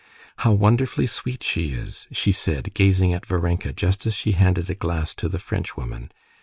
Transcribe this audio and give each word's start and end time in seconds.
"How 0.37 0.51
wonderfully 0.51 1.05
sweet 1.05 1.43
she 1.43 1.73
is!" 1.73 2.07
she 2.11 2.31
said, 2.31 2.73
gazing 2.73 3.13
at 3.13 3.23
Varenka 3.27 3.71
just 3.71 4.07
as 4.07 4.15
she 4.15 4.31
handed 4.31 4.67
a 4.67 4.73
glass 4.73 5.13
to 5.13 5.29
the 5.29 5.37
Frenchwoman. 5.37 6.11